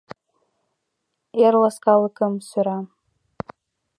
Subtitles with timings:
[1.45, 2.79] Эр ласкалыкым сӧра.